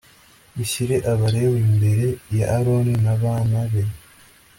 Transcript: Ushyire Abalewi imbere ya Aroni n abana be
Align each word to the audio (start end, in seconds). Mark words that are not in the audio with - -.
Ushyire 0.63 0.95
Abalewi 1.11 1.59
imbere 1.67 2.05
ya 2.37 2.45
Aroni 2.57 2.93
n 3.03 3.05
abana 3.15 3.59
be 3.71 3.83